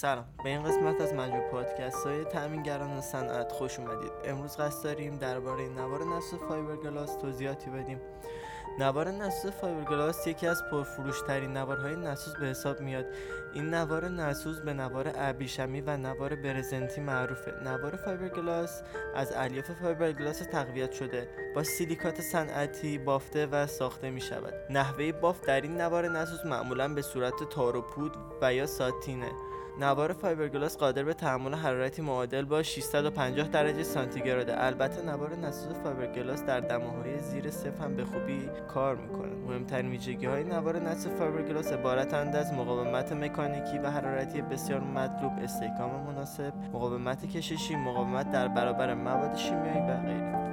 [0.00, 0.24] سلام.
[0.44, 4.12] به این قسمت از مجموع پادکست های تأمینگران صنعت خوش اومدید.
[4.24, 8.00] امروز قصد داریم درباره نوار نسوز فایبرگلاس توضیحاتی بدیم.
[8.78, 13.04] نوار نسوز فایبرگلاس یکی از پرفروشترین نوارهای نسوز به حساب میاد.
[13.54, 17.54] این نوار نسوز به نوار ابریشمی و نوار برزنتی معروفه.
[17.64, 18.82] نوار فایبرگلاس
[19.14, 21.28] از الیاف فایبرگلاس تقویت شده.
[21.54, 26.88] با سیلیکات صنعتی بافته و ساخته می شود نحوه بافت در این نوار نسوز معمولا
[26.94, 29.30] به صورت تار و پود و یا ساتینه.
[29.80, 36.44] نوار فایبرگلاس قادر به تحمل حرارتی معادل با 650 درجه سانتیگراده البته نوار نسوز فایبرگلاس
[36.44, 39.34] در دماهای زیر صفر هم به خوبی کار می‌کنه.
[39.48, 45.90] مهمترین ویژگی های نوار نسوز فایبرگلاس عبارتند از مقاومت مکانیکی و حرارتی بسیار مطلوب استحکام
[46.06, 50.47] مناسب مقاومت کششی مقاومت در برابر مواد شیمیایی و غیره.